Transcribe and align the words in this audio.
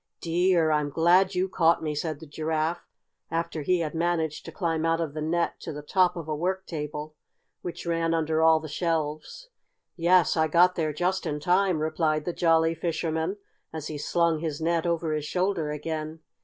"Dear! 0.19 0.71
I'm 0.71 0.89
glad 0.89 1.35
you 1.35 1.47
caught 1.47 1.83
me," 1.83 1.93
said 1.93 2.19
the 2.19 2.25
Giraffe, 2.25 2.87
after 3.29 3.61
he 3.61 3.81
had 3.81 3.93
managed 3.93 4.45
to 4.45 4.51
climb 4.51 4.83
out 4.83 4.99
of 4.99 5.13
the 5.13 5.21
net 5.21 5.59
to 5.59 5.71
the 5.71 5.83
top 5.83 6.15
of 6.15 6.27
a 6.27 6.35
work 6.35 6.65
table 6.65 7.15
which 7.61 7.85
ran 7.85 8.11
under 8.11 8.41
all 8.41 8.59
the 8.59 8.67
shelves. 8.67 9.49
"Yes, 9.95 10.35
I 10.35 10.47
got 10.47 10.73
there 10.73 10.91
just 10.91 11.27
in 11.27 11.39
time," 11.39 11.77
replied 11.83 12.25
the 12.25 12.33
Jolly 12.33 12.73
Fisherman, 12.73 13.37
as 13.71 13.89
he 13.89 13.99
slung 13.99 14.39
his 14.39 14.59
net 14.59 14.87
over 14.87 15.13
his 15.13 15.25
shoulder 15.25 15.69
again. 15.69 16.21